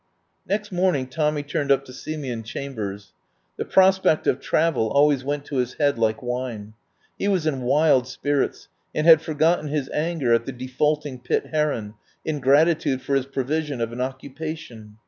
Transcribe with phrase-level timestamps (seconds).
[0.47, 3.13] Next morning Tommy turned up to see me in Chambers.
[3.57, 6.73] The prospect of travel always went to his head like wine.
[7.19, 11.93] He was in wild spirits, and had forgotten his anger at the defaulting Pitt Heron
[12.25, 14.97] in gratitude for his pro vision of an occupation.